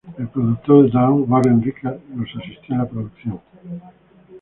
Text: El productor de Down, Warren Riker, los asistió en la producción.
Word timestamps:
El 0.17 0.27
productor 0.29 0.85
de 0.85 0.89
Down, 0.89 1.25
Warren 1.31 1.61
Riker, 1.61 2.01
los 2.15 2.27
asistió 2.35 2.73
en 2.73 2.77
la 2.79 2.89
producción. 2.89 3.39